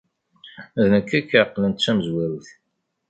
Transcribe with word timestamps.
D 0.81 0.83
nekk 0.93 1.09
ay 1.17 1.23
k-iɛeqlen 1.29 1.73
d 1.73 1.77
tamezwarut. 1.79 2.47